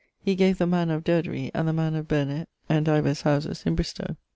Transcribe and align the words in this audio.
He 0.19 0.33
gave 0.33 0.57
the 0.57 0.65
mannour 0.65 0.95
of 0.95 1.03
Durdery 1.03 1.51
and 1.53 1.67
the 1.67 1.73
mannour 1.73 1.99
of 1.99 2.07
Burnet 2.07 2.49
and 2.67 2.83
divers 2.83 3.21
houses 3.21 3.61
in 3.67 3.75
Bristowe. 3.75 4.15